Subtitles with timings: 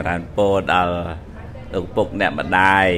[0.00, 0.94] ចម្រើនពរដល់
[1.72, 2.88] លោកពុកអ្នកម្ដាយ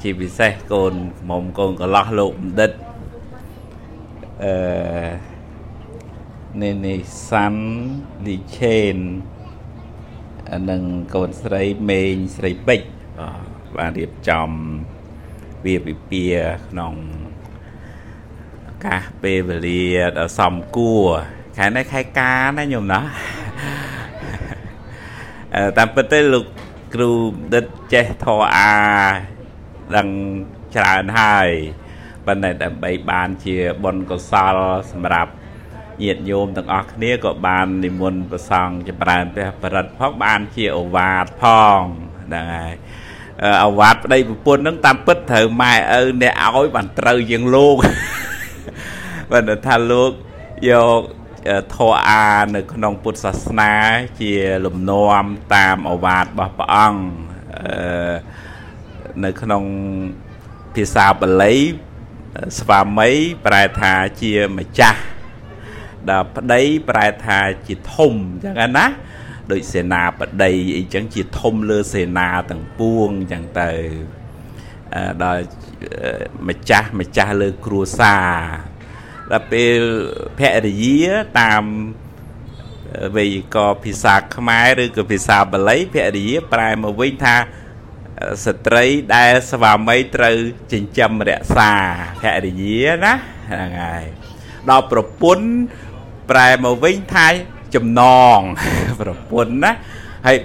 [0.00, 0.92] ជាពិសេសកូន
[1.30, 2.72] មុំកូនកន្លោះលោកបណ្ឌិត
[4.44, 4.52] អឺ
[6.62, 6.96] នេនី
[7.30, 7.62] សាន់
[8.26, 8.96] លីឆេន
[10.70, 10.82] និង
[11.14, 12.88] កូនស្រីមេងស្រីពេជ្រ
[13.76, 14.48] បានរៀបចំ
[15.64, 16.24] វាពិពា
[16.68, 16.94] ក្នុង
[18.68, 19.84] ឱកាសពេលវេលា
[20.18, 21.06] ដ៏សមគួរ
[21.56, 23.02] ខែនេះខែកាណាញោមណា
[25.78, 26.44] តាមពិតទៅលោក
[26.94, 27.10] គ្រូ
[27.54, 28.72] ដិតចេះធរអា
[29.96, 30.08] ដឹង
[30.76, 31.48] ច្រើនហើយ
[32.26, 34.56] ប៉ុន្តែដើម្បីបានជាបុណ្យកុសល
[34.92, 35.32] សម្រាប់
[36.02, 41.44] ញាតិញោមទាំងអស់គ្នាក៏បាននិមន្តប្រសង់ចម្រើនព្រះបរិត្តផងបានជាអវាទផ
[41.78, 41.80] ង
[42.26, 42.74] ហ្នឹងហើយ
[43.64, 47.76] អវាទប្តីប្រពន្ធហ្នឹងតាមពិតត្រូវម៉ែឪអ្នកឲ្យបានត្រូវជាងលោក
[49.30, 50.10] បើថាលោក
[50.70, 51.00] យក
[51.74, 53.72] ធរអានៅក្នុងពុទ្ធសាសនា
[54.20, 54.32] ជា
[54.64, 55.24] លំនាំ
[55.54, 57.02] តាមអវាទរបស់ព្រះអង្គ
[59.24, 59.64] នៅក្នុង
[60.74, 61.54] ភាសាបាលី
[62.58, 63.10] ស្វាមី
[63.46, 65.00] ប្រែថាជាម្ចាស់
[66.10, 68.86] ដល់ប្តីប្រែថាជាធំអញ្ចឹងណា
[69.52, 73.70] ដូចសេនាបតីអីចឹងជាធំលើសេនាទាំងពួងអញ្ចឹងទៅ
[75.22, 75.42] ដល់
[76.48, 78.71] ម្ចាស់ម្ចាស់លើគ្រួសារ
[79.32, 79.80] ដល់ពេល
[80.38, 81.04] ភរិយា
[81.40, 81.64] តាម
[83.16, 87.36] វេយ្យាករណ៍ភាសាខ្មែរឬក៏ភាសាបាលីភរិយាប្រែមកវិញថា
[88.44, 90.36] ស្ត្រីដែលស្វាមីត្រូវ
[90.72, 91.72] ចិញ្ចឹមរក្សា
[92.22, 93.12] ភរិយាណា
[93.50, 94.04] ហ្នឹងហើយ
[94.70, 95.46] ដល់ប្រពន្ធ
[96.30, 97.26] ប្រែមកវិញថា
[97.74, 98.02] ចំណ
[98.36, 98.38] ង
[99.00, 99.72] ប្រពន្ធណា
[100.26, 100.38] ហើយ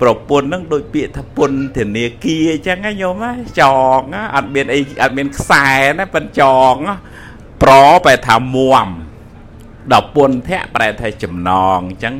[0.00, 3.62] ប្រពន្ធហ្នឹងដូចពាក្យថាពុនធនាគារអញ្ចឹងណាញោមណាច
[3.98, 4.00] ង
[4.36, 6.42] អត់មានអីអត់មានខ្សែណាប៉ិនច
[6.72, 6.74] ង
[7.62, 7.72] ប្រ
[8.04, 8.86] ប្រែថាមួម
[9.92, 12.14] ដល់ពុនធៈប្រែថាចំណងអញ្ចឹង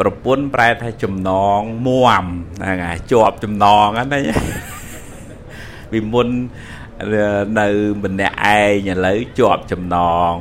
[0.00, 2.24] ប្រពន្ធប្រែថាចំណងមួម
[2.60, 4.24] ហ្នឹងហើយជាប់ចំណងហ្នឹង
[5.90, 6.28] ពីមុន
[7.58, 7.68] នៅ
[8.04, 9.96] ម្នាក់ឯងឥឡូវជាប់ចំណ
[10.30, 10.32] ង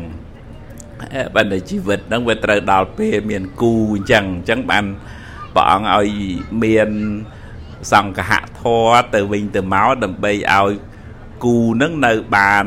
[1.36, 4.86] បើនៅជីវិតហ្នឹងវាត្រូវដល់ពេលមានគូអញ្ចឹងអញ្ចឹងបាន
[5.56, 6.10] ព្រះអង្គឲ្យ
[6.64, 6.90] មាន
[7.92, 10.72] សង្ឃហធរទៅវិញទៅមកដើម្បីឲ្យ
[11.44, 12.66] គូនឹងនៅបាន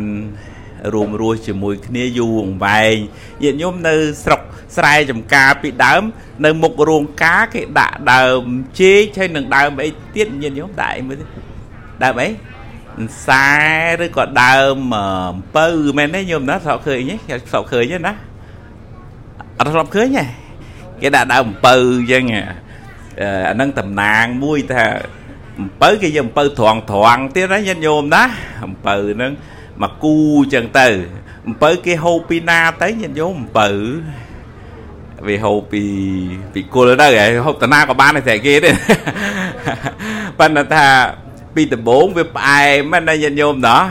[0.93, 2.97] រួមរស់ជាមួយគ្នាយូរអង្វែង
[3.43, 4.41] ញាតិញោមនៅស្រុក
[4.77, 6.03] ស្រែចំការពីដើម
[6.45, 8.43] នៅមុខរោងការគេដាក់ដើម
[8.81, 11.17] ជែកហើយនឹងដើមអីទៀតញាតិញោមដាក់អីមើល
[12.03, 13.49] ដើមអីខ្សែ
[14.03, 14.77] ឬក៏ដើម
[15.33, 15.67] អំពៅ
[15.99, 18.15] មែនទេញោមណាស្រុកឃើញទេស្រុកឃើញទេណា
[19.59, 20.25] អត់ស្រុកឃើញទេ
[21.01, 22.25] គេដាក់ដើមអំពៅអញ្ចឹង
[23.49, 24.85] អានឹងតំណាងមួយថា
[25.61, 28.25] អំពៅគេយកអំពៅត្រង់ត្រង់ទៀតណាញាតិញោមណា
[28.65, 29.33] អំពៅហ្នឹង
[29.83, 30.89] មកគូអញ្ចឹងទៅ
[31.47, 33.69] អំពៅគេហូបពីណាទៅញាតិញោមអំពៅ
[35.29, 35.83] វាហូបពី
[36.53, 38.71] ពីគុលទៅហើយហូបតាណាក៏បានតែគេទេ
[40.39, 40.87] ប៉ុន្តែថា
[41.55, 43.83] ពីដំបងវាផ្អែមណាញាតិញោមណោះ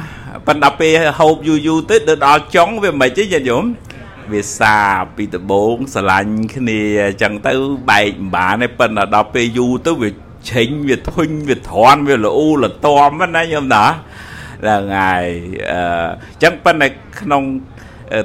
[0.48, 1.96] ប៉ុន្តែពេលហូបយូរយូរទៅ
[2.26, 3.64] ដល់ចុងវាមិនទេញាតិញោម
[4.32, 4.78] វាសា
[5.16, 7.54] ពីដំបងស្រឡាញ់គ្នាអញ្ចឹងទៅ
[7.90, 10.10] បែកមិនបានទេប៉ុន្តែដល់ពេលយូរទៅវា
[10.50, 13.84] ឆេញវាធុញវាទ្រាន់វាល្អលទាំណាញោមណា
[14.64, 15.28] ហ្នឹងហើយ
[15.72, 15.74] អ
[16.36, 16.88] ញ្ចឹងប៉ុន្តែ
[17.22, 17.44] ក្នុង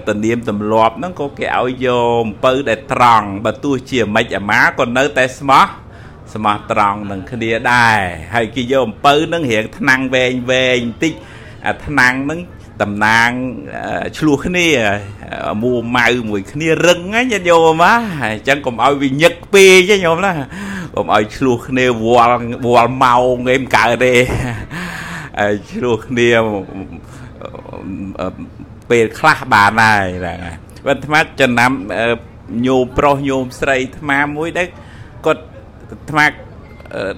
[0.06, 5.66] តនាមទម្លាប់ហ្នឹងក៏គេឲ្យយកអំពៅដែលត្រង់បើទោះជាមិនអាម៉ាក៏នៅតែស្មោះ
[6.34, 7.98] ស្មោះត្រង់នឹងគ្នាដែរ
[8.34, 11.12] ហើយគេយកអំពៅហ្នឹងរៀងថ្នាំងវែងវែងបន្តិច
[11.66, 12.40] អាថ្នាំងហ្នឹង
[12.82, 13.30] តំណាង
[14.18, 14.68] ឆ្លោះគ្នា
[15.62, 17.94] មួម៉ៅមួយគ្នារឹងណាញាតិញោមណា
[18.32, 20.32] អញ្ចឹងកុំឲ្យវាញឹកពេកទេញោមណា
[20.94, 23.16] កុំឲ្យឆ្លោះគ្នាវល់វល់ម៉ោ
[23.46, 24.14] ងឯងកើតទេ
[25.70, 26.28] ឆ្លោះគ្នា
[28.90, 30.56] ពេលខ្លះបានហើយហ្នឹងហើយ
[30.86, 31.70] អាត្មាចំណាំ
[32.66, 34.68] ញោមប្រុសញោមស្រីអាត្មាមួយដែរ
[35.26, 35.42] គាត់
[35.90, 36.26] អាត្មា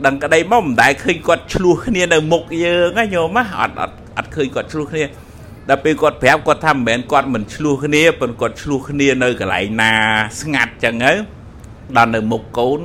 [0.07, 5.05] ដឹងក្តីមកមិនដែលឃើញគាត់ឆ្លោះគ្នានៅមុខយើងណាញោមណាអត់អត់អត់ឃើញគាត់ឆ្លោះគ្នា
[5.69, 9.93] ដល់ពេលគាត់ប្រាប់គាត់ថាមិនមែនគាត់មិនឆ្លោះគ្នាប៉ុន្តែគាត់ឆ្លោះគ្នានៅកន្លែងណា
[10.41, 11.13] ស្ងាត់ចឹងទៅ
[11.97, 12.81] ដល់នៅមុខកូន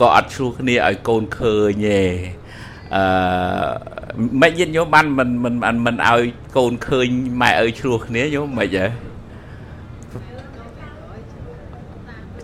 [0.00, 2.02] ក៏អត់ឆ្លោះគ្នាឲ្យកូនឃើញទេ
[2.96, 3.04] អឺ
[4.42, 5.54] មិនយិនញោមបានមិនមិន
[5.86, 6.22] មិនឲ្យ
[6.56, 7.08] កូនឃើញ
[7.42, 8.86] ម៉ែឪឆ្លោះគ្នាញោមមិនហ៎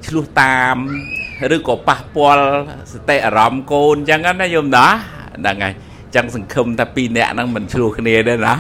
[0.07, 0.77] ឆ្លោះតាម
[1.55, 2.47] ឬក៏ប៉ះពាល់
[2.93, 4.87] សតិអារម្មណ៍កូនអញ្ចឹងណាញោមណា
[5.37, 5.75] ហ្នឹងហើយ
[6.05, 8.55] អញ្ចឹងសង្ឃឹមថាពីរនាក់ហ្នឹងមិនឆ្លោះគ្នាទេណា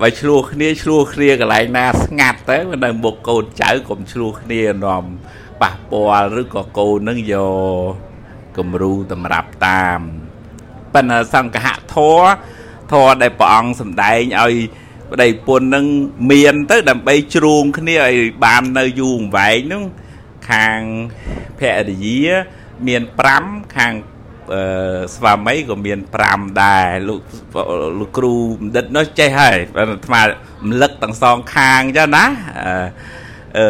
[0.00, 5.04] បើឆ្លោះគ្នាឆ្លោះគ្នាកន្លែងណាស្ងាត់ទៅនៅមុខកូនចៅកុំឆ្លោះគ្នានាំ
[5.62, 7.34] ប៉ះពាល់ឬក៏កូននឹងយ
[7.90, 7.94] ក
[8.56, 10.00] គំរូតម្រាប់តាម
[10.94, 12.24] ប៉ុន្តែសង្ឃៈធរ
[12.92, 14.54] ធរដែលព្រះអង្គសម្ដែងឲ្យ
[15.12, 15.86] ប្តីពុននឹង
[16.30, 19.82] មានទៅដើម្បីជ្រួងគ្នាឲ្យបាននៅយូរអង្វែងនោះ
[20.50, 20.80] ខាង
[21.58, 22.26] ភរិយា
[22.86, 23.02] មាន
[23.38, 23.92] 5ខាង
[24.52, 25.98] អឺស្វាមីក៏មាន
[26.30, 27.20] 5ដែរលោក
[27.98, 32.24] លោកគ្រូបណ្ឌិតនោះចេះហើយអាត្មារំលឹកទាំងសងខាងចឹងណា
[33.58, 33.66] អឺ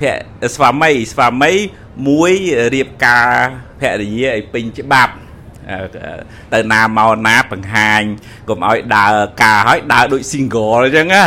[0.00, 0.14] ភៈ
[0.54, 1.52] ស្វាមីស្វាមី
[2.08, 2.32] មួយ
[2.74, 3.28] រៀបការ
[3.80, 5.14] ភរិយាឲ្យពេញច្បាប់
[6.52, 8.02] ទៅណាមកណាបង្ហាញ
[8.48, 11.22] កុំឲ្យដើរការឲ្យដើរដូច single អញ្ចឹងណា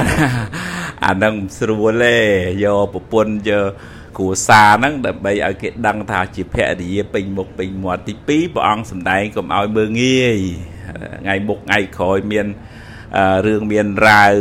[1.05, 2.17] អានឹងស្រួលទេ
[2.63, 3.65] យកប្រពន្ធយក
[4.17, 10.39] គ្រួសារហ្នឹងដើម្បីឲ្យគេដឹងថាជាភរិយាពេញមុខពេញមាត់ទី2ព្រះអង្គសម្ដែងកុំឲ្យមើងងាយ
[11.21, 12.47] ថ្ងៃមុខថ្ងៃក្រោយមាន
[13.47, 14.35] រឿងមានរាវ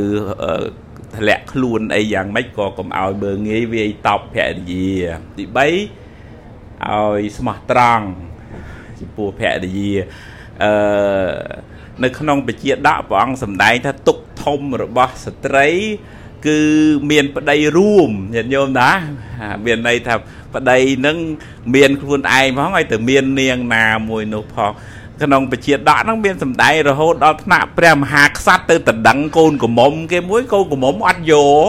[1.17, 4.91] ធ្លាក់ខ្លួនអីយ៉ាងម៉េចក៏កុំឲ្យមើងងាយវាយតបភរិយា
[5.37, 8.07] ទី3ឲ្យស្មោះត្រង់
[9.01, 9.93] ចំពោះភរិយា
[10.63, 10.73] អឺ
[12.03, 15.69] នៅក្នុងពជាដកព្រះអង្គសម្ដែងថាទុកធំរបស់ស្ត្រី
[16.47, 16.61] គឺ
[17.11, 18.91] មានប្តីរួមញាតិញោមណា
[19.65, 20.15] មានន័យថា
[20.55, 21.17] ប្តីនឹង
[21.75, 24.71] មានខ្លួនឯងផងហើយទៅមាននាងណាមួយនោះផង
[25.23, 31.65] ក្នុងពជាដកហ្នឹងមានសម្ដែងរហូតដល់ថ្នាក់ព្រះមហាក្សត្រទៅតដឹងកូនកំមុំគេមួយកូនកំមុំអត់យក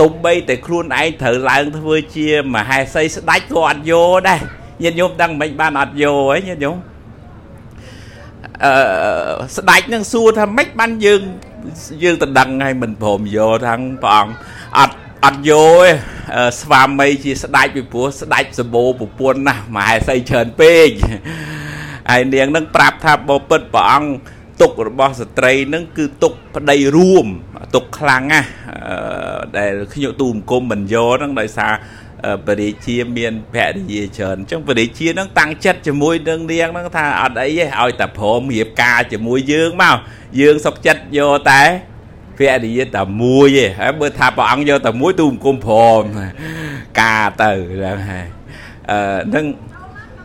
[0.00, 4.40] សំបីតែខ្លួនឯងត្រូវឡើងធ្វើជាមហេសីស្ដេចក៏អត់យកដែរ
[4.82, 6.76] ញាតិញោមដឹងមិនបានអត់យកហ៎ញាតិញោម
[8.64, 8.72] អឺ
[9.56, 11.20] ស្ដេចនឹងសួរថាម៉េចបានយើង
[12.02, 14.34] យើងទៅដឹងហើយមិនព្រមយកទាំងព្រះអង្គ
[14.78, 15.90] អត់អត់យកទេ
[16.60, 20.88] ស្វាមីជាស្ដេចពីព្រោះស្ដេចសបោប្រពន្ធណាស់មហេសីច្រើនពេក
[22.10, 24.10] ហើយនាងនឹងប្រាប់ថាបពិតព្រះអង្គ
[24.60, 27.26] ទុករបស់ស្ត្រីនឹងគឺទុកប្តីរួម
[27.74, 28.48] ទុកខ្លាំងណាស់
[29.56, 31.72] ដែលខ្ញុំទូមគុំមិនយកហ្នឹងដោយសារ
[32.46, 39.96] បរិជាមានភរិយាច្រើនអញ្ចឹងបរិជានឹងតាំងចិត្តជាមួយនឹងនាងហ្នឹងថាអត់អីទេឲ្យតែព្រមរៀបការជាមួយយើងមក
[40.40, 41.62] យើងសុខចិត្តយកតែ
[42.38, 46.02] ភរិយាតែមួយទេហើយបើថាព្រះអង្គយកតែមួយទូមគុំព្រម
[47.02, 48.26] ការទៅហ្នឹងហើយ
[48.90, 48.98] អឺ
[49.34, 49.46] នឹង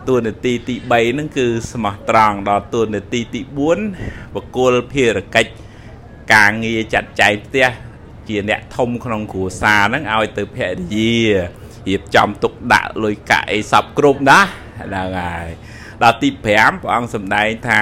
[0.08, 3.42] តួនាទីទី3ហ្នឹងគឺស្មោះត្រង់ដល់តួនាទីទី
[3.88, 5.52] 4បកគលភារកិច្ច
[6.34, 7.68] ការងារចាត់ចែងផ្ទះ
[8.28, 11.18] ជាអ្នកធំក្នុងគ្រួសារហ្នឹងឲ្យទៅភរិយា
[11.88, 14.40] រៀបចំទុកដាក់លុយកាក់អីសពគ្រប់ណា
[14.80, 15.48] ហ្នឹងហើយ
[16.04, 17.80] ដល់ទី5ព្រះអង្គសម្ដែងថា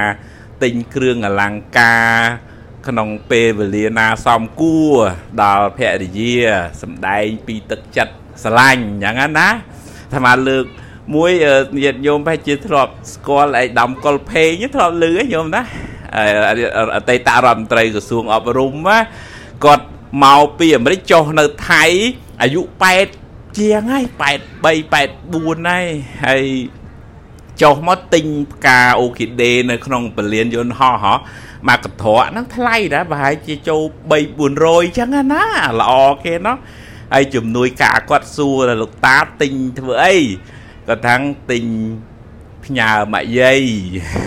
[0.64, 2.10] ទិញគ្រឿងអលង្ការ
[2.88, 4.96] ក្នុងពេលវេលាណាសមគួរ
[5.42, 6.36] ដល់ភរិយា
[6.82, 8.14] សម្ដែងពីទឹកចិត្ត
[8.44, 9.48] ស្រឡាញ់អញ្ចឹងណា
[10.14, 10.66] ថាមកលើក
[11.16, 11.32] មួយ
[11.84, 15.62] ញាតិញោមប្រហែលជាធ្លាប់ស្គាល់ឯកឧត្តមកុលភេងធ្លាប់ឮញោមណា
[16.96, 18.98] អតីតរដ្ឋមន្ត្រីក្រសួងអប់រំណា
[19.66, 19.86] គាត់
[20.24, 21.84] មកពីអាមេរិកចុះនៅថៃ
[22.42, 22.62] អាយុ
[22.96, 23.27] 8
[23.58, 25.86] ជាងហើយ83 84ហើយ
[26.26, 26.44] ហើយ
[27.62, 31.14] ចុះមកទិញផ្កាអូគីដេនៅក្នុងពលានយន្តហោះហ៎
[31.68, 35.44] មកកត្រកហ្នឹងថ្លៃដែរប្រហែលជាចូល3 400អញ្ចឹងណា
[35.80, 35.92] ល្អ
[36.26, 36.58] គេណោះ
[37.14, 40.16] ហើយជំនួយការគាត់សួរលោកតាទិញធ្វើអី
[40.88, 41.22] គាត់ថាំង
[41.52, 41.64] ទិញ
[42.66, 43.62] ផ្ញើមកយាយ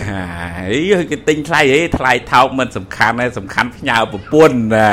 [0.09, 4.91] ហើយគេទិញថ្លៃហីថ្លៃថោកមិនសំខាន់ទេសំខាន់ផ្ញើប្រពន្ធណា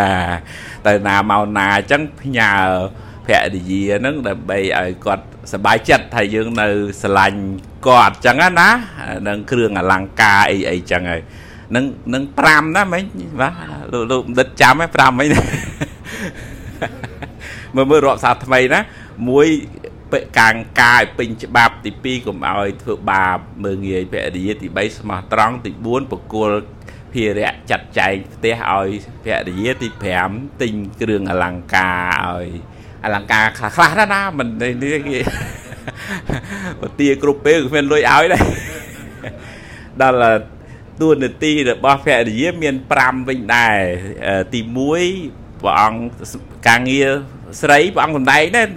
[0.87, 2.53] ទៅណាមកណាអញ្ចឹងផ្ញើ
[3.29, 6.69] ភរិយាហ្នឹងដើម្បីឲ្យគាត់សប្បាយចិត្តថាយើងនៅ
[7.03, 7.41] ស្រឡាញ់
[7.87, 8.69] គាត់អញ្ចឹងណា
[9.29, 11.23] នឹងគ្រឿងអលង្ការអីអីចឹងហើយ
[11.75, 11.85] នឹង
[12.15, 13.03] នឹង5ណាមិញ
[13.41, 13.53] បាទ
[13.93, 15.27] លោកលោកបណ្ឌិតចាំហ៎5មិញ
[17.75, 18.81] មើលមើលរាប់សារថ្មីណា
[19.29, 19.47] មួយ
[20.13, 26.51] ពេកាងកាយពេញច្បាប់ទី2កុំឲ្យធ្វើបាបមើងងាយភរិយាទី3ស្មោះត្រង់ទី4បកគល
[27.13, 28.89] ភារៈចាត់ចែងផ្ទះឲ្យ
[29.25, 29.89] ភរិយាទី
[30.25, 32.68] 5ទិញគ្រឿងអលង្ការឲ្យ
[33.05, 35.21] អលង្ការខ្លះខ្លះណាមិននេះគេ
[36.81, 38.43] បទាគ្រប់ពេលគ្មានលុយឲ្យដែរ
[40.03, 40.39] ដល់
[41.01, 43.79] តួនាទីរបស់ភរិយាមាន5វិញដែរ
[44.53, 44.61] ទី
[45.07, 46.01] 1ព្រះអង្គ
[46.69, 47.11] ការងារ
[47.63, 48.69] ស្រីព្រះអង្គសំដែងដែរ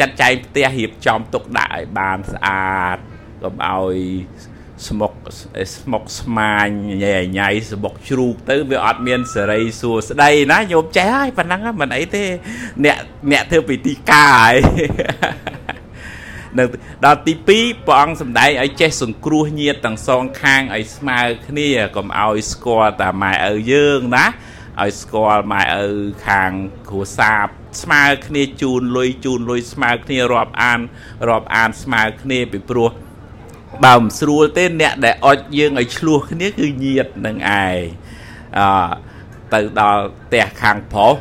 [0.00, 2.98] ចាត់ចែងផ្ទះរៀបចំទុកដាក់ឲ្យបានស្អាត
[3.42, 3.96] កុំឲ្យ
[4.88, 5.12] ស្មុក
[5.76, 6.68] ស្មុកស្មាញ
[7.04, 12.24] ញ៉ៃញ៉ៃសបុកជ្រូកទៅវាអត់មានសេរីសួស្ដីណាញោមចេះហើយប៉ុណ្ណឹងមិនអីទេ
[12.84, 12.96] អ្នក
[13.32, 14.56] អ្នកធ្វើពិធីការហើយ
[16.58, 16.64] នៅ
[17.04, 24.26] ដល់ទី2ព្រះអង្គសម្ដែងឲ្យចេះសង្គ្រោះញាតទាំងសងខាងឲ្យស្មើគ្នាកុំឲ្យស្គាល់តែម៉ែឪយើងណា
[24.82, 25.90] ឲ្យស្គាល់ម៉ែឪ
[26.26, 26.50] ខាង
[26.88, 27.42] គ្រួសារ
[27.82, 30.80] ស្មើគ្នាជូនលុយជូនលុយស្មើគ្នារាប់អាន
[31.28, 32.90] រាប់អានស្មើគ្នាពីព្រោះ
[33.84, 37.78] បើមិនស្រួលទេអ្នកដែលអុចយើងឲ្យឆ្លោះគ្នាគឺញាតនឹងឯង
[38.58, 38.60] អ
[39.52, 41.14] ទៅដល់ផ្ទះខាងប្រុស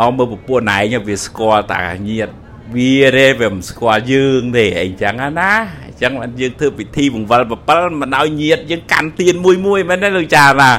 [0.00, 2.28] អមមើលប្រពន្ធឯងវាស្គាល់តាញាត
[2.76, 5.52] វាទេវាមិនស្គាល់យើងទេអីចឹងណា
[5.86, 10.70] អញ្ចឹងបានយើងធ្វើពិធីបង្វិល7មិនឲ្យញាតយើងកាន់ទៀនមួយមួយមែនទេលោកចាណា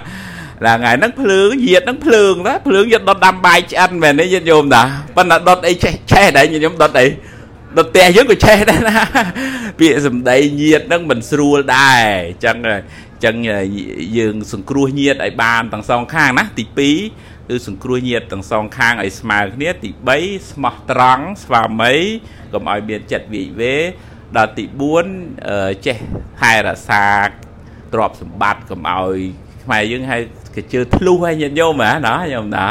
[0.65, 4.83] ឡាថ្ងៃហ្នឹងភ្លើងញាតហ្នឹងភ្លើងណាភ្លើងយកដុតដាំបាយឆ្អិនមែនទេញាតញោមតា
[5.15, 7.05] ប៉ុន្តែដុតអីចេះឆេះដែរញាតញោមដុតអី
[7.77, 8.97] ដល់ផ្ទះយើងក៏ចេះដែរណា
[9.79, 13.35] ពាក្យសម្ដីញាតហ្នឹងមិនស្រួលដែរអញ្ចឹងអញ្ចឹង
[14.17, 19.89] យើងសង្គ្រោះញាតឲ្យបានទាំងសងខាងណាទី2គឺសង្គ្រោះញាតទាំងសងខាងឲ្យស្មើគ្នាទី
[20.21, 21.95] 3ស្មោះត្រង់ស្វាមី
[22.53, 23.75] កុំឲ្យមានចិត្តវិវេ
[24.37, 24.65] ដល់ទី
[25.25, 25.97] 4ចេះ
[26.41, 27.07] ថែរក្សា
[27.93, 29.17] ទ្រព្យសម្បត្តិកុំឲ្យ
[29.63, 30.21] ខ្មែរយើងហើយ
[30.55, 32.67] កជើធ្លុះឲ្យញាតិញោមហ៎ណាញោមណា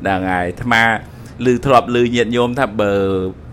[0.00, 0.82] ហ្នឹងហើយអាត្មា
[1.44, 2.92] ឮធ្លាប់ឮញាតិញោមថាបើ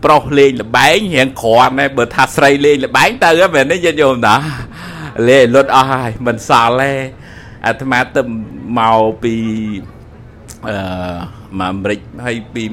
[0.04, 4.36] ប្រុសលេងលបែងរៀងក្រាន់ដែរបើថាស្រីលេងលបែងទៅហ្នឹងមែនទេញាតិញោមណា
[5.28, 6.92] លេងលុតអស់ហើយមិនសល់ទេ
[7.66, 8.22] អាត្មាទៅ
[8.80, 9.36] មកពី
[10.68, 10.76] អឺ
[11.60, 12.64] មកអាមេរិកហើយពី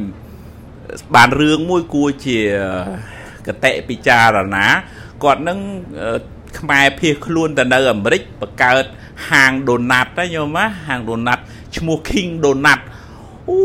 [1.14, 2.38] បានរឿងមួយគួរជា
[3.46, 4.66] កតិពិចារណា
[5.24, 5.58] គាត់នឹង
[6.58, 8.84] ខ្មែរភៀសខ្លួនទៅនៅអាមេរិកបង្កើត
[9.30, 11.42] ហាងដូណាត់ណាញោមណាហាងដូណាត់
[11.76, 12.80] ឈ្មោះ King Donut
[13.48, 13.60] អូ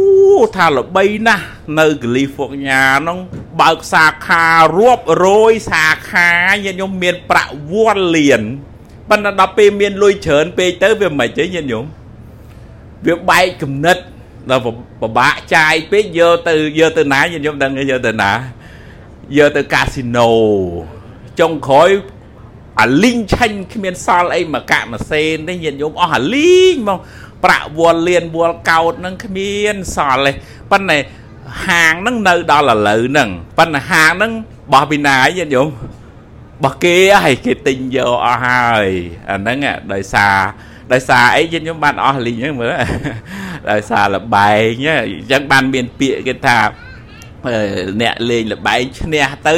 [0.56, 1.46] ថាល្បីណាស់
[1.80, 3.20] នៅកាលីហ្វ័រញ៉ាហ្នឹង
[3.62, 4.46] បើកសាខា
[4.78, 6.30] រាប់រយសាខា
[6.64, 8.42] ញាតិញោមមានប្រាក់វ័នលាន
[9.10, 11.86] ប៉ុន្តែដល់ពេលមានលុយច្រើនពេកទៅវាមិនទេញាតិញោម
[13.06, 13.98] វាបែកគំនិត
[14.50, 14.62] ដល់
[15.02, 18.32] ពិបាកចាយពេកយកទៅយកទៅណាញាតិញោមដឹងយកទៅណា
[19.38, 20.30] យកទៅកាស៊ីណូ
[21.40, 21.90] ចុងក្រោយ
[22.82, 27.00] អាលីងឆាញ់គ្មានសល់អីមកកាក់ម៉ាសេនទេញាតិញោមអស់អាលីងមក
[27.46, 30.32] ប្រាក់វល់លៀនវល់កោតនឹងគ្មានសល់ទេ
[30.72, 30.98] ប៉ុន្តែ
[31.68, 34.32] ហាងនឹងនៅដល់ឥឡូវហ្នឹងប៉ុន្តែហាងហ្នឹង
[34.74, 35.68] បោះពីណាញាតិញោម
[36.64, 38.90] បោះគេហើយគេទិញយកអស់ហើយ
[39.30, 39.58] អាហ្នឹង
[39.94, 40.36] ដោយសារ
[40.94, 42.74] ដោយសារអីយើងខ្ញុំបានអស់លីងហ្នឹងមើល
[43.72, 44.50] ដោយសារលបែ
[44.84, 46.58] ងអញ្ចឹងបានមានពាក្យគេថា
[48.02, 49.56] អ្នកលេងលបែងឈ្នះទៅ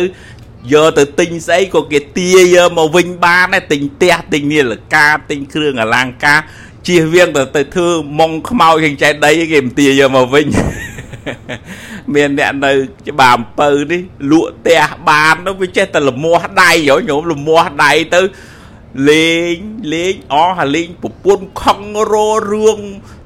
[0.74, 6.40] យកទៅទិញស្អីក៏គេទាយកមកវិញបានដែរទិញផ្ទះទិញនាឡិកាទិញគ្រឿងអលង្ការ
[6.88, 7.88] ជៀសវាងទៅទៅធ្វើ
[8.20, 10.46] មុងខ្មោចខាងចែកដីគេមិនទាយកមកវិញ
[12.16, 12.72] មានអ្នកនៅ
[13.10, 14.02] ច្បារអំពៅនេះ
[14.32, 18.22] លក់ផ្ទះបានទៅវាចេះតែលមាស់ដៃហ៎ញោមលមាស់ដៃទៅ
[19.10, 19.56] លេង
[19.94, 21.80] លេងអស់ហើយលេងប្រពន្ធខឹង
[22.12, 22.14] រ
[22.52, 22.80] រឿង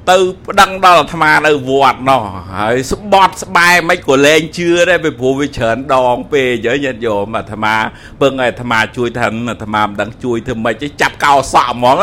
[0.10, 0.18] ទៅ
[0.48, 2.22] ប្តឹងដល់អាត្មានៅវត្តនោះ
[2.54, 7.76] ហើយស្បត់ស្បែមិនក៏លែងជឿដែរពីព្រោះវាច្រើនដងពេកយើញាតិយោមអាត្មា
[8.22, 11.96] ពឹងឲ្យអាត្មាជួយថាអាត្មាមិនដឹងជួយធ្វើម៉េចទេចាប់កោសក់ហ្មង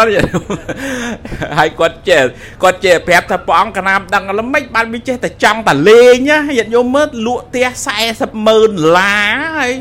[1.59, 2.23] ហើយគាត់ចេះ
[2.63, 7.69] គាត់ចេះប្រាប់ថាព្រះអង្គកណាមដឹងល្មិចបានវាចេះតែចង់តែលេងណាញាតិយោមមើលលក់ផ្ទះ
[8.07, 9.73] 40ម៉ឺនដុល្លារហើយ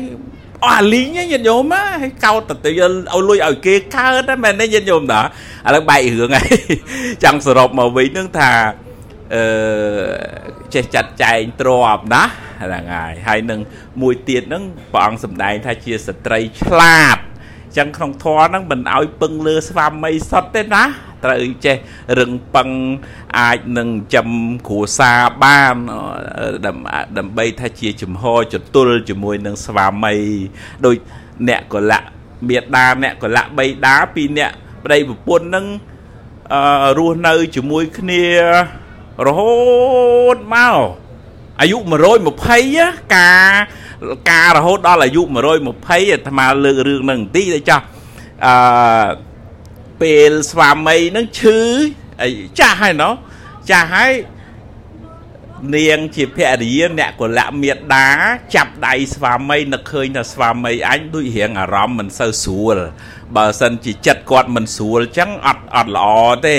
[0.64, 2.82] អស់អាលីងញាតិញោមហើយកោតទៅឲ្យ
[3.28, 5.24] លុយឲ្យគេកើតមែនទេញាតិញោមតាឥ
[5.74, 6.48] ឡូវបែករឿងហើយ
[7.24, 8.50] ចង់សរុបមកវិញនឹងថា
[9.34, 9.42] អឺ
[10.74, 12.24] ចេះចាត់ចែងទ្របណា
[12.62, 13.60] ហ្នឹងហើយហើយនឹង
[14.02, 14.62] មួយទៀតហ្នឹង
[14.92, 17.18] ព្រះអង្គសម្ដែងថាជាស្ត្រីឆ្លាត
[17.76, 20.84] ចឹងក្នុងធម៌ហ្នឹងមិនឲ្យពឹងលើស្វាមីសុទ្ធទេណា
[21.24, 21.76] ត្រូវចេះ
[22.18, 22.70] រឹងប៉ឹង
[23.38, 24.30] អាចនឹងចំ
[24.68, 25.74] គ្រួសារបាន
[27.18, 30.14] ដើម្បីថាជាចំហចតុលជាមួយនឹងស្វាមី
[30.84, 30.96] ដូច
[31.48, 32.00] អ្នកកលៈ
[32.48, 34.52] មេដាអ្នកកលៈបៃតាពីអ្នក
[34.84, 35.66] ប្តីប្រពន្ធនឹង
[36.52, 38.24] អឺរស់នៅជាមួយគ្នា
[39.26, 39.52] រហូ
[40.36, 40.76] តមក
[41.60, 41.78] អាយុ
[42.46, 43.52] 120ការ
[44.30, 47.84] ការរហូតដល់អាយុ120អាត្មាលើករឿងនឹងបន្តិចទៅចាស់
[48.46, 48.52] អឺ
[50.00, 51.58] ពេលស្វាមីនឹងឈឺ
[52.22, 52.28] អី
[52.58, 53.12] ចាស់ហើយណោះ
[53.70, 54.12] ចាស់ហើយ
[55.74, 58.08] នាងជាភរិយាអ្នកកលៈមេដា
[58.54, 62.76] ចាប់ដៃស្វាមីនឹកឃើញថាស្វាមីអញដូចរៀងអារម្មណ៍មិនសូវស្រួល
[63.36, 66.08] បើសិនជាចិត្តគាត់មិនស្រួលអញ្ចឹងអត់អត់ល្អ
[66.46, 66.56] ទេ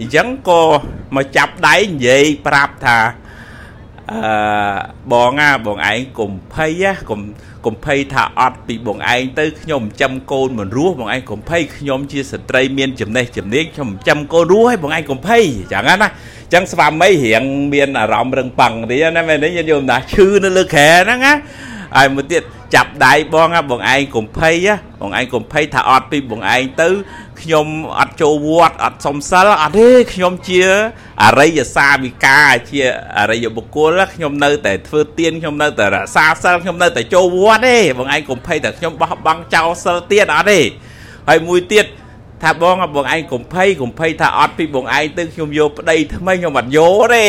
[0.00, 0.62] អញ្ចឹងក៏
[1.16, 2.98] មកចាប់ដៃនិយាយប្រាប់ថា
[4.12, 4.22] អឺ
[5.12, 7.20] បងណាបងឯងកុំភ័យណាកុំ
[7.66, 16.08] កុំភ័យថាអត់ពីបងឯងទៅខ្ញុំចាំកូនមិនរស់បងឯងកុំភ័យខ្ញុំជាស្ត្រីមានចំណេះចំណេញខ្ញុំចាំកូនរស់ហើយបងឯងកុំភ័យចឹងណា
[16.52, 21.34] ចឹងស្វាមីរៀងមានអារម្មណ៍រឹងប៉ឹងទេណាមែនទេយល់ណាឈឺនៅលើខែហ្នឹងណា
[21.96, 22.42] ហើយមួយទៀត
[22.74, 24.54] ចាប់ដៃបងបងឯងកុំភ័យ
[25.00, 26.88] បងឯងកុំភ័យថាអត់ពីបងឯងទៅ
[27.42, 27.66] ខ្ញុំ
[27.98, 30.60] អត់ចូលវត្តអត់សុំសិលអត់ទេខ្ញុំជា
[31.22, 32.80] អរិយសាវិកាជា
[33.18, 40.60] អរិយបុគ្គលខ្ញុំនៅតែធ្វើទានខ្ញុំនៅតែរក្សាសិលខ្ញុំនៅតែចូលវត្តទេបងឯងកុំភ័យថាខ្ញុំបោះបង់ចោលសិលទៀតអត់ទេ
[41.28, 41.86] ហើយមួយទៀត
[42.42, 47.26] ថាបងបងឯងកុំភ័យកុំភ័យថាអត់ពីបងឯងទៅខ្ញុំយកប្តីថ្មីខ្ញុំអត់យកទេ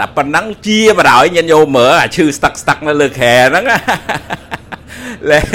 [0.00, 3.64] តែប៉ុណ្ណឹងជាបដ ாய் ញាតិយកមើលអាឈឺស្ទឹកស្ទឹកនៅលើខែហ្នឹង
[5.30, 5.46] លែង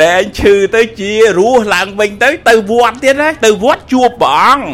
[0.00, 4.68] លែងឈឺទៅជារស់ឡើងវិញទៅទៅវត្តទៀតណាទៅវត្តជួបព្រះអង្គ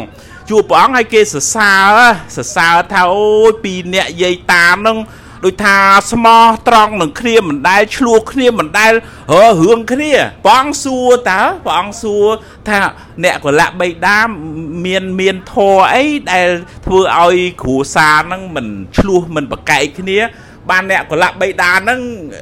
[0.49, 1.97] ជួបព្រះអង្គឲ្យគេសរសើរ
[2.35, 4.97] សរសើរថាអូយពីអ្នកយាយតាមហ្នឹង
[5.45, 5.77] ដូចថា
[6.11, 8.93] ស្មោះត្រង់នឹងគ្នាមិនដែលឆ្លោះគ្នាមិនដែល
[9.33, 10.11] រើរឿងគ្នា
[10.45, 12.25] ព្រះអង្គសួរតើព្រះអង្គសួរ
[12.67, 12.79] ថា
[13.23, 14.19] អ្នកកលៈបៃតា
[14.85, 16.49] មានមានធរអីដែល
[16.85, 20.19] ធ្វើឲ្យគ្រួសារហ្នឹងមិនឆ្លោះមិនប្រកែកគ្នា
[20.69, 21.99] បានអ្នកកលៈបៃតាហ្នឹង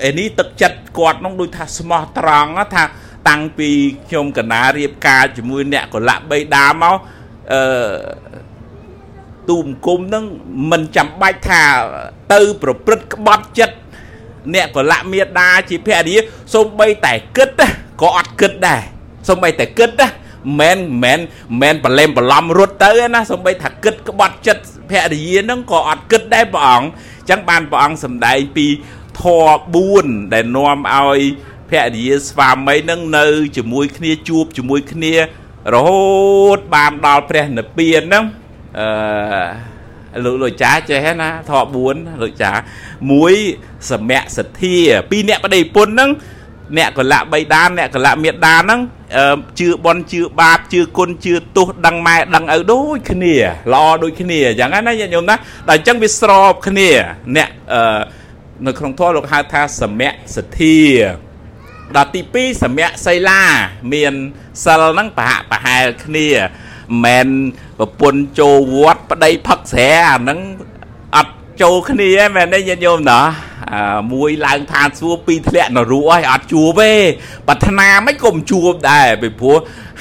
[0.07, 2.83] ឯនេះទឹកចិត្តគាត់នោះដូចថាស្មោះត្រង់ថា
[3.29, 3.69] តាំងពី
[4.07, 6.95] ខ្ញុំកណារៀបការជាមួយអ្នកកលៈបៃតាមក
[7.53, 7.61] អឺ
[9.49, 10.25] ទូមគុំហ្នឹង
[10.71, 11.63] មិនចាំបាច់ថា
[12.33, 13.75] ទៅប្រព្រឹត្តក្បត់ចិត្ត
[14.53, 16.21] អ្នកកលៈមេដាជាភរិយា
[16.53, 17.61] សូម្បីតែគិត
[18.01, 18.81] ក៏អត់គិតដែរ
[19.27, 20.07] សូម្បីតែគិតណា
[20.59, 21.19] មិនមែន
[21.61, 28.67] មិនប្រឡែមប្រឡំរត់ទៅណាសំបីថាគិតក្បត់ចិត្តភរិយានឹងក៏អត់គិតដែរព្រះអង្គអញ្ចឹងបានព្រះអង្គសម្ដែងពី
[29.21, 31.19] ធម៌4ដែលនាំឲ្យ
[31.69, 33.25] ភរិយាស្វាមីនឹងនៅ
[33.57, 35.13] ជាមួយគ្នាជួបជាមួយគ្នា
[35.73, 36.03] រហូ
[36.57, 38.25] តបានដល់ព្រះនិព្វានហ្នឹង
[38.79, 42.51] អឺលោកលោកចាចេះណាធម៌4លោកចា
[43.11, 43.33] មួយ
[43.89, 44.75] សមៈសទ្ធា
[45.09, 46.11] ពីរអ្នកបដិពុនហ្នឹង
[46.77, 48.79] អ្នកកលៈបៃតាអ្នកកលៈមេដាហ្នឹង
[49.59, 53.35] ជឿបនជឿបាបជឿគុណជឿទោសដឹងម៉ែដឹងឪដូចគ្នា
[53.73, 56.89] ល្អដូចគ្នាអញ្ចឹងណាញាតិញោមណាដល់អញ្ចឹងវាស្របគ្នា
[57.35, 57.49] អ្នក
[58.65, 60.79] នៅក្នុងធម៌លោកហៅថាសមៈសទ្ធា
[61.95, 63.41] ដល់ទី2សមៈសីលា
[63.93, 64.13] មាន
[64.63, 66.27] សិលហ្នឹងប្រហាក់ប្រហែលគ្នា
[67.03, 67.27] មិន
[67.79, 70.39] ប្រពន្ធចូលវត្តប្តីផឹកស្រាអាហ្នឹង
[71.15, 73.19] អត់ចូលគ្នាមែនទេញាតិញោមណា
[74.13, 76.93] មួយឡើងឋានសួគ៌ពីរធ្លាក់នរកឲ្យអត់ជួបទេ
[77.47, 79.57] ប្រាថ្នាមិនក៏មិនជួបដែរពីព្រោះ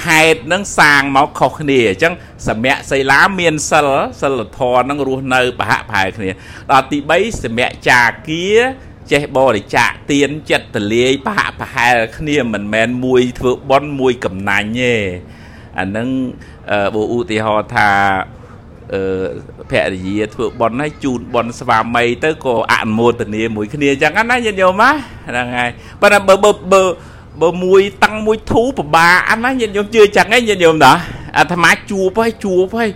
[0.06, 2.14] ហេតុនឹងសាងមកខុសគ្នាអញ្ចឹង
[2.46, 3.88] សមៈសីលាមានសិល
[4.20, 6.30] សិលធម៌នឹងរស់នៅប្រហាក់ប្រហែលគ្នា
[6.70, 8.46] ដល់ទី3សមៈចាគា
[9.12, 14.94] ចេះបរិច្ចាគទានចិត្តទលាយប្រហាក់ប្រហែលគ្នាមិនមែនមួយធ្វើបន់មួយកំណាញ់ទេ
[15.79, 16.09] អានឹង
[16.95, 17.88] បើឧទាហរណ៍ថា
[18.95, 19.02] អឺ
[19.71, 24.83] ភរិយាធ្វើបន់ហើយជូនបន់ស្វាមីទៅក៏អនុមោទនាមួយគ្នាអញ្ចឹងណាញាតិញោម
[25.29, 26.83] ហ្នឹងហើយប៉ុន្តែបើបើបើ
[27.43, 30.93] បើមួយតាំងមួយធូពិបាកណាញាតិញោមជឿចឹងឯងញាតិញោមណា
[31.38, 32.91] អាត្មាជួបហើយជួបហើយ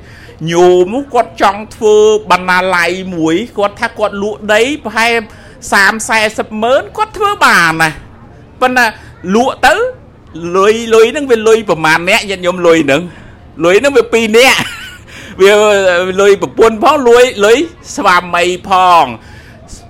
[0.53, 1.97] ញោមគាត់ចង់ធ្វើ
[2.31, 5.13] បណ្ណាល័យមួយគាត់ថាគាត់លក់ដីប្រហែល
[5.73, 7.91] 30 40ម៉ឺនគាត់ធ្វើបានណា
[8.61, 8.87] ប៉ុន្តែ
[9.35, 9.75] លក់ទៅ
[10.57, 13.03] លុយលុយហ្នឹងវាលុយប្រមាណអ្នកញាតិញោមលុយហ្នឹង
[13.65, 14.59] លុយហ្នឹងវា2នាក់
[15.41, 15.53] វា
[16.21, 17.59] លុយប្រពន្ធផងលុយលុយ
[17.97, 18.71] ស្វាមីផ
[19.03, 19.05] ង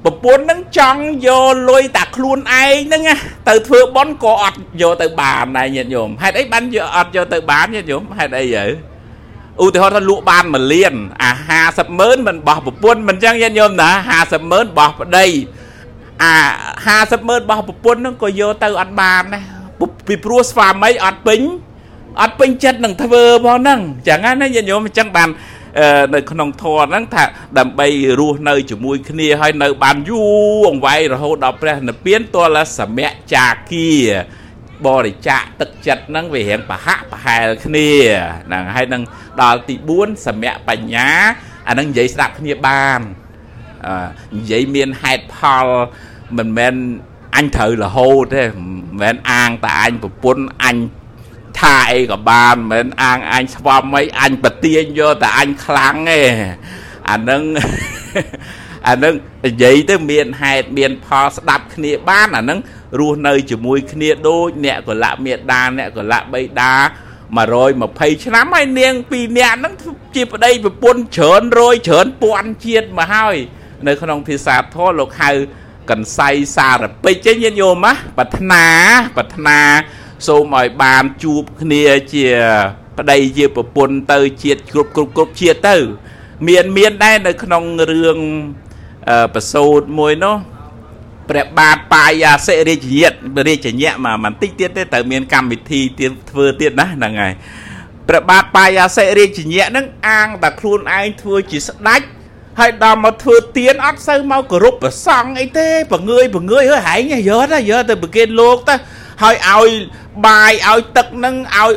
[0.05, 3.03] ប្រពន្ធនឹងចង់យកលុយតាខ្លួនឯងហ្នឹង
[3.49, 8.65] ទៅធ្វើបន់ក៏អត់យកទៅបានដែរញាតិញោមហេតុអីបានយកអត់យកទៅបានញាតិញោមហេតុអីទៅ
[9.65, 11.31] ឧទាហរណ៍ថាលក់បាន1លានអា
[11.65, 15.27] 50ម៉ឺនមិនបោះប្រពន្ធមិនចឹងញាតិញោមណា50ម៉ឺនបោះប្តី
[16.23, 16.35] អា
[16.87, 19.56] 50ម៉ឺនបោះប្រពន្ធហ្នឹងក៏យកទៅអត់បានដែរ
[20.07, 21.41] ពីព្រោះស្វាមីអត់ពេញ
[22.23, 25.29] អត់ពេញចិត្តនឹងធ្វើផងហ្នឹងចឹងណាញាតិញោមអញ្ចឹងបាន
[26.15, 27.25] នៅក្នុងធម៌ហ្នឹងថា
[27.59, 27.89] ដើម្បី
[28.21, 30.21] រស់នៅជាមួយគ្នាហើយនៅបានយូ
[30.57, 33.91] រអង្វែងរហូតដល់ព្រះនិព្វានទល់សមៈចាគា
[34.87, 37.91] បរិច្ចាគទឹកចិត្តហ្នឹងវារៀងប្រហាក់ប្រហែលគ្នា
[38.47, 39.03] ហ្នឹងហើយនឹង
[39.43, 41.09] ដល់ទី4សមៈបញ្ញា
[41.69, 43.01] អាហ្នឹងនិយាយស្ដាប់គ្នាបាន
[44.39, 45.67] និយាយមានហេតុផល
[46.37, 46.75] មិនមែន
[47.37, 50.77] អញត្រូវរហូតទេមិនមែនអាងតែអញប្រពន្ធអញ
[51.59, 56.21] ថាអីក៏បានមិនអាងអញស្វាមីអញប្រទៀងយកតែអញខ្លាំងទេ
[57.11, 57.43] អានឹង
[58.89, 59.15] អានឹង
[59.47, 62.59] និយាយទៅមានហេតុមានផលស្ដាប់គ្នាបានអានឹង
[62.99, 66.73] រស់នៅជាមួយគ្នាដូចអ្នកកលៈមេដាអ្នកកលៈបៃតា
[67.47, 69.75] 120ឆ្នាំហើយនាងពីរនាក់ហ្នឹង
[70.15, 73.37] ជាប្តីប្រពន្ធច្រើនរយច្រើនពាន់ជាតិមកហើយ
[73.87, 75.31] នៅក្នុងភាសាធម៌លោកហៅ
[75.91, 78.65] កន្សៃសារពេចទេញាតិញោមណាប្រាថ្នា
[79.17, 79.59] ប្រាថ្នា
[80.27, 82.27] សូមឲ្យបានជួបគ្នាជា
[82.99, 85.77] ប្តីជាប្រពន្ធទៅជាតិគ្រប់គ្រប់គ្រប់ជាតិទៅ
[86.49, 88.19] មានមានដែរនៅក្នុងរឿង
[89.35, 90.37] ប្រសូតមួយនោះ
[91.31, 93.13] ព្រះបាទបាយាសិរាជញាត
[93.49, 97.33] រាជញ្ញៈមកបន្តិចទៀតទេត្រូវមានកម្មវិធីទៀតធ្វើទៀតណាហ្នឹងហើយ
[98.09, 102.03] ព្រះបាទបាយាសិរាជញ្ញៈហ្នឹងអាងតែខ្លួនឯងធ្វើជាស្ដេច
[102.61, 108.75] ហើយដល់មកធ្វើទៀនអត់សូវមកគោរពប្រសង់អីទេបង្ងើយបង្ងើយហើយហែងយកទៅយកទៅប្រគេនលោកទៅ
[109.23, 109.69] ហើយឲ្យ
[110.27, 111.73] បាយឲ្យទឹកនឹងឲ្យ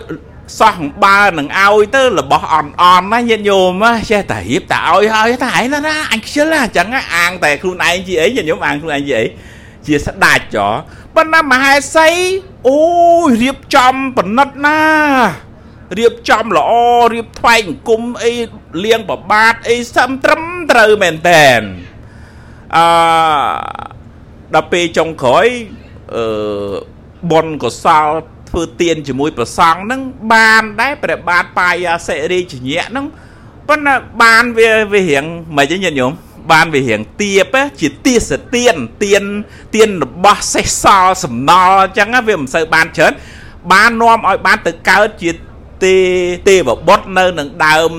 [0.59, 9.25] សោះបើនឹងឲ្យទៅរបស់អន់អន់ណាញាតិញោមចេះតែរៀបតែឲ្យហើយតែឯងណាអញខ្ជិលអញ្ចឹងអាងតែខ្លួនឯងជាអីញាតិញោមអាងខ្លួនឯងជាអី
[9.85, 10.67] ជាស្ដាច់ចោ
[11.15, 12.09] ប៉ុន្តែមហេសី
[12.69, 12.79] អូ
[13.27, 14.79] យរៀបចំបណិតណា
[15.97, 16.71] រៀបចំល្អ
[17.13, 18.33] រៀបថ្វាយអង្គមអី
[18.85, 21.59] លៀងប្របាទអីសឹមត្រឹមត្រូវមែនតែន
[22.75, 22.85] អឺ
[24.53, 25.47] ដល់ពេលចុងក្រោយ
[26.15, 26.23] អឺ
[27.31, 28.07] បុណ្យកុសល
[28.49, 30.01] ធ្វើទានជាមួយប្រសង់ហ្នឹង
[30.33, 33.05] បានដែរព្រះបាទបាយាសិរីជញ្ញៈហ្នឹង
[33.67, 35.25] ប៉ុន្តែបានវាវារៀង
[35.57, 36.11] មិនអីញាតិញោម
[36.51, 39.23] បានវារៀងទៀបជាទាសទានទាន
[39.75, 43.13] ទានរបស់សេះសល់សំណល់អញ្ចឹងវាមិនសូវបានច្រើន
[43.71, 45.31] បាននាំឲ្យបានទៅកើតជា
[45.85, 45.95] ទេ
[46.47, 47.91] ទេវបុត្រនៅនឹងដើម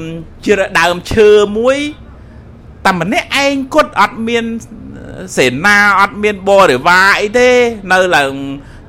[0.44, 1.78] ជាដើមឈើមួយ
[2.84, 4.44] តែម្នាក់ឯងគាត់អត់មាន
[5.36, 7.50] សេនាអត់មានបរិវារអីទេ
[7.92, 8.32] នៅឡើង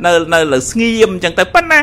[0.06, 1.80] នៅនៅលើស្ងៀមអញ្ចឹងទៅប៉ុន្តែ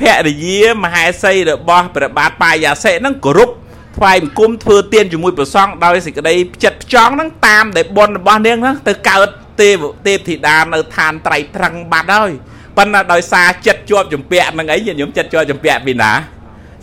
[0.00, 3.50] ភរិយាមហេសីរបស់ព្រះបាទបាយាសិហ្នឹងគោរព
[3.96, 9.28] ថ្វាយបង្គំធ្វើទានជាមួយព្រះសង្ឃដោយសេចក្តីចិត្តផ្ចង់ហ្នឹងតាមដែលបុណ្យរបស់នាងហ្នឹងទៅកើត
[9.60, 9.74] ទេវ
[10.06, 12.32] ទេពធីតានៅឋានត្រៃត្រឹងបាត់ហើយ
[12.76, 16.12] ប៉ុន្តែដោយសារចិត្តជាប់ចម្ពាក់ហ្នឹងអីញាតិញោមចិត្តជាប់ចម្ពាក់ពីណា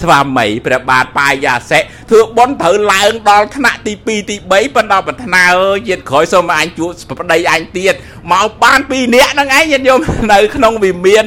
[0.04, 7.93] ស្វាមីព្រះបាទបាយាសិធ្វើបុណ្យត្រូវឡើងដល់ថ្នាក់ទី2ទី3ប៉ុន្តែប្រាថ្នាអើយជាតិក្រោយសូមអញជួបប្តីអញទៀត
[8.32, 9.99] មកបាន2នាក់ហ្នឹងឯងញាតិញោម
[10.34, 11.25] នៅក្នុងវិមាន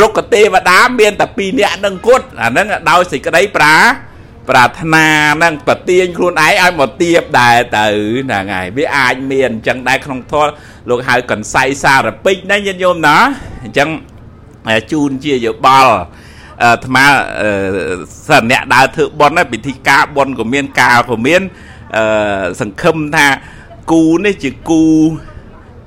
[0.00, 3.76] រុក្ខទេវតាមានតែ2នាក់នឹងគត់អាហ្នឹងដោយសេចក្តីប្រា
[4.48, 5.08] ប្រាថ្នា
[5.42, 7.84] នឹងប្រទៀងខ្លួនឯងឲ្យមកទៀបដែរទៅ
[8.26, 10.50] ហ្នឹងហើយវាអាចមានអញ្ចឹងដែរក្នុងធម៌
[10.88, 13.16] លោកហៅកន្សៃសារពេចណាញាតិញោមណា
[13.64, 13.88] អញ្ចឹង
[14.92, 15.92] ជូនជាយោបល់
[16.62, 17.04] អាត្មា
[18.28, 21.42] សិនអ្នកដើរធ្វើបន់ពិធីការបន់ក៏មានកាលក៏មាន
[21.96, 23.26] អឺសង្ឃឹមថា
[23.92, 24.84] គូនេះជាគូ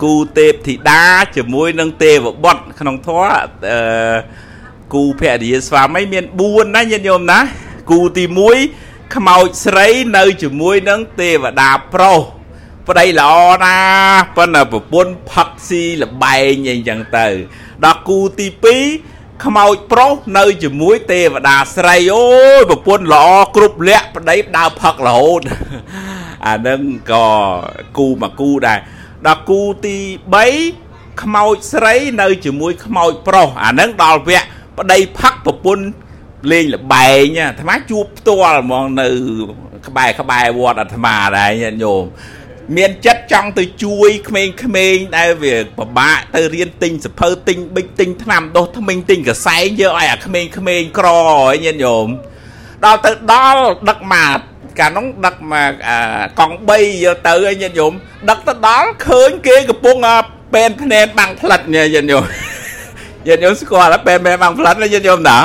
[0.03, 1.01] គូទេពធីតា
[1.35, 4.17] ជាមួយនឹងទេវបុត្រក្នុងធម៌អឺ
[4.93, 7.39] គូភរិយាស្វាមីមាន4ណាញាតិញោមណា
[7.89, 8.23] គូទី
[8.69, 12.19] 1ខ្មោចស្រីនៅជាមួយនឹងទេវតាប្រុស
[12.87, 13.33] ប្តីល្អ
[13.65, 13.77] ណា
[14.35, 17.27] ប៉ុន្តែប្រពន្ធផឹកស៊ីលបែងអីចឹងទៅ
[17.85, 18.47] ដល់គូទី
[18.95, 22.25] 2ខ្មោចប្រុសនៅជាមួយទេវតាស្រីអូ
[22.59, 25.41] យប្រពន្ធល្អគ្រប់លក្ខប្តីដើរផឹករហូត
[26.47, 27.27] អានឹងក៏
[27.97, 28.79] គូមកគូដែរ
[29.27, 29.97] ដល់គូទី
[30.59, 34.45] 3ខ្មោចស្រីនៅជាមួយខ្មោចប្រុសអានឹងដល់វគ្គ
[34.77, 35.85] ប្តីផឹកប្រពន្ធ
[36.51, 39.07] លេងលបែងអាត្មាជួបផ្ទាល់ហ្មងនៅ
[39.87, 42.03] ក្បែរក្បែរវត្តអាត្មាដែរញាតិញោម
[42.77, 44.43] មានចិត្តចង់ទៅជួយក្មេ
[44.93, 50.49] ងៗដែលវាពិបាកទៅរៀនទិញសភៅទិញប៊ិចទិញថ្នាំដុសថ្មិញទិញកសែងយកឲ្យអាក្មេងៗ
[50.97, 52.07] ក្រហើយញាតិញោម
[52.85, 54.37] ដល់ទៅដល់ដឹកមក
[54.79, 55.71] កាលនោះដឹកមក
[56.39, 56.71] កង់3
[57.03, 57.93] យកទៅឲ្យញាតិញោម
[58.29, 59.97] ដឹកទៅដល់ឃើញគេកំពុង
[60.53, 62.23] ពេនភ្នែនបាំងផ្លិតញាតិញោម
[63.27, 65.37] ញាតិញោមស្គាល់ពេនភ្នែនបាំងផ្លិតញាតិញោមណា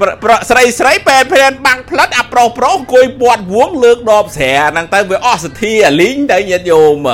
[0.00, 7.08] ប្រស្រីស្រីពេនព្រានបាំងផ្លិតអាប្រុសប្រុសអង្គុយពាត់វងលើកដបស្រាហ្នឹងទៅវាអស់សទ្ធាអាលីងទៅញាតិញោម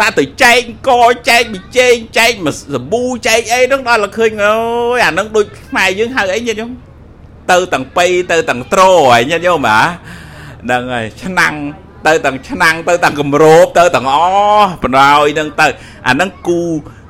[0.00, 0.90] តាទៅចែកក
[1.28, 4.54] ចែកប៊ីចេងចែកមកសាប៊ូចែកអីហ្នឹងដល់ឃើញអើ
[4.96, 6.70] យអាហ្នឹងដូចខ្មែរយើងហៅអីញាតិញោម
[7.50, 9.80] ទៅទាំងបៃទៅទាំងត្រហើយញាតិញោមហ៎
[10.62, 11.54] ហ្នឹងហើយឆ្នាំង
[12.06, 14.16] ទៅទាំងឆ្នាំងទៅទាំងគម្របទៅទាំងអ
[14.82, 15.66] បណ្ដោយហ្នឹងទៅ
[16.08, 16.60] អាហ្នឹងគូ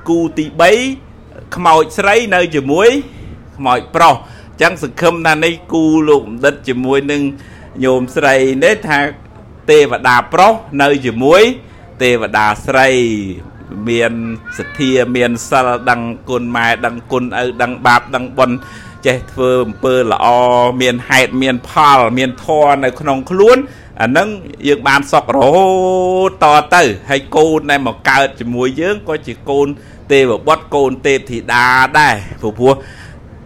[0.08, 0.44] គូទី
[1.00, 2.88] 3ខ្មោចស្រីនៅជាមួយ
[3.56, 4.14] ខ្មោចប្រុស
[4.62, 7.22] ចឹងសង្ឃឹមថានេះគូលោកបណ្ឌិតជាមួយនឹង
[7.84, 8.98] ញោមស្រីនេះថា
[9.70, 11.42] ទេវតាប្រុសនៅជាមួយ
[12.02, 12.88] ទេវតាស្រី
[13.88, 14.12] មាន
[14.58, 18.56] សទ្ធាមានសិលដឹងគុណម៉ែដឹងគុណឪដឹងបាបដឹងបុណ្យ
[19.06, 20.26] ចេះធ្វើអំពើល្អ
[20.80, 23.58] មានហេតុមានផល មានធម៌នៅក្នុងខ្លួន
[24.00, 24.28] អានឹង
[24.68, 25.66] យើងបានសុខរហូ
[26.42, 29.68] តតទៅហើយកូនដែលមកកើតជាមួយយើងក៏ជាកូន
[30.12, 31.66] ទេវបុត្រកូនទេពធីតា
[31.98, 32.74] ដែរព្រោះព្រោះ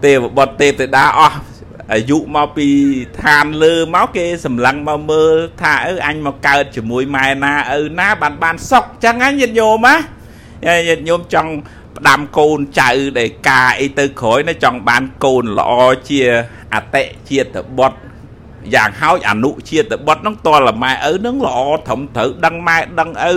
[0.04, 1.38] ទេវបុត្រទេពទេតាអស់
[1.92, 2.68] អាយុមកពី
[3.22, 11.50] ឋានលើមកគេសម្លឹងមកមើលថាអើអញមកកើតជាមួយម៉ែណាឪណាបានបានសុកចឹងហ្នឹងញាតិញោមណាញាតិញោមចង់
[11.96, 15.72] ផ្ដាំកូនចៅដែលការអីទៅក្រោយណាចង់បានកូនល្អ
[16.08, 16.20] ជា
[16.74, 17.98] អតិជាតិបុត្រ
[18.74, 23.34] យ៉ាងហោចអនុជាតិបុត្រហ្នឹងតលម៉ែឪហ្នឹងល្អត្រឹមត្រូវដឹងម៉ែដឹងឪ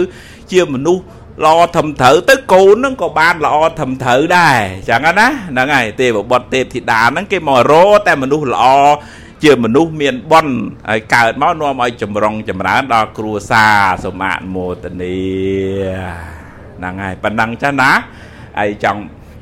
[0.51, 1.04] ជាមនុស្ស
[1.43, 7.74] ល្អធំត្រូវទៅកូនហ្នឹងក៏បានល្អធំត្រូវដែរចឹងណាហ្នឹងហើយទេវបុត្រទេពធីតាហ្នឹងគេមករ
[8.08, 8.65] តែមនុស្សល្អ
[9.43, 10.56] ជាមនុស្សមានបុណ្យ
[10.89, 15.17] ហើយកើតមកនាំឲ្យចម្រុងចម្រើនដល់គ្រួសារសូមអនុមោទនី
[16.78, 17.91] ហ្នឹងហើយប៉ុណ្ណឹងចាណា
[18.60, 19.02] ហើយចង់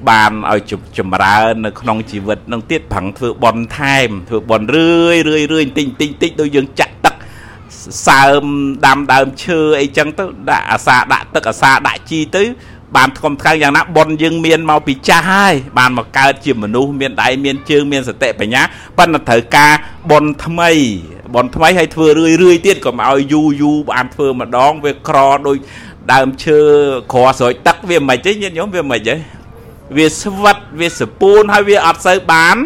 [0.09, 0.61] បានឲ្យ
[0.97, 7.12] ចម្រើននៅក្នុងជីវិតនឹងទៀតប្រឹងធ្វើបន់ថែមធ្វើបន់រឿយរឿយរឿយតិចតិចតិចដូចយើងចាក់ទឹក
[8.07, 8.43] សើម
[8.85, 12.43] ដាំដើមឈើអីចឹងទៅដាក់អាសាដាក់ទឹកអាសាដាក់ជីទៅ
[12.95, 18.61] បានថ្កុំថ្កើងយ៉ាងណាប៉ុនយើងមានមកពីចាស់ហើយបានមកកើតជាមនុស្សមានដៃមានជើងមានសតិបញ្ញា
[18.97, 19.73] ប៉ុន្តែត្រូវការ
[20.11, 20.71] ប៉ុនថ្មី
[21.33, 25.17] ប៉ុនថ្មីឲ្យធ្វើរឿយរឿយទៀតក៏មកឲ្យយូរយូរបានធ្វើម្ដងវាក្រ
[25.47, 25.57] ដូច
[26.13, 26.59] ដើមឈើ
[27.13, 29.15] ក្រស្រោចទឹកវាមិនទេញាតិញោមវាមិនទេ
[29.97, 32.57] វាស្វិតវាសពូនហើយវាអត់សូវបាន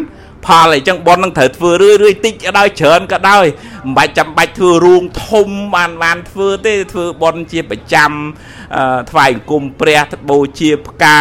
[0.46, 3.46] ផលអីចឹងប៉ុននឹងត្រូវធ្វើរឿយរឿយតិចក៏ដោយច្រើនក៏ដោយ
[3.84, 8.10] មិនបាច់ចាំបាច់ធ្វើរូងធំបានបានធ្វើទេធ្វើប៉ុនជាប្រចាំ
[9.10, 11.18] ថ្វាយអង្គមព្រះបូជាផ្កា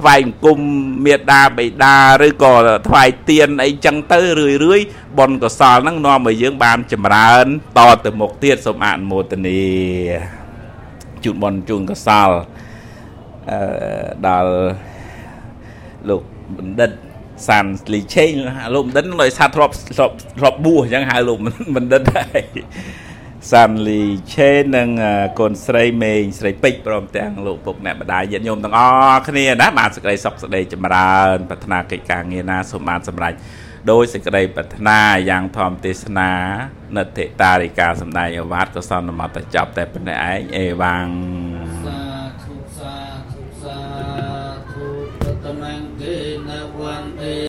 [0.00, 0.58] ថ្វាយអង្គម
[1.04, 1.96] មេដាបេដា
[2.26, 2.54] ឬក៏
[2.88, 4.80] ថ្វាយទៀនអីចឹងទៅរឿយរឿយ
[5.18, 7.46] ប៉ុនកសលហ្នឹងនាំឲ្យយើងបានចម្រើន
[7.78, 9.62] តទៅមុខទៀតសូមអនុមោទនី
[11.24, 12.30] ជូនប៉ុនជូនកសល
[13.50, 13.58] អឺ
[14.26, 14.52] ដល់
[16.08, 16.22] លោក
[16.56, 16.90] បណ្ឌិត
[17.48, 18.32] សានលីឆេង
[18.74, 21.38] លោកបណ្ឌិតដោយសារធ្លាប់ធ្លាប់ធ្លាប់បួសអញ្ចឹងហៅលោក
[21.76, 22.40] បណ្ឌិតដែរ
[23.52, 24.88] សាន់លីឆេនិង
[25.38, 28.80] កូនស្រីមេងស្រីពេជ្រព្រមទាំងលោកពុកអ្នកម្ដាយញាតិញោមទាំងអ
[29.14, 33.34] ស់គ្នាណាបានសេចក្តីសុខសេចក្តីចម្រើនប្រាថ្នាកិច្ចការងារណាសូមបានសម្រេច
[33.90, 36.30] ដោយសេចក្តីប្រាថ្នាយ៉ាងធម្មទេសនា
[36.96, 41.06] និតិតារិកាសម្ដែងអវាទក៏សន្មតចប់តែប៉ុណ្ណេះឯងអេវ៉ាំង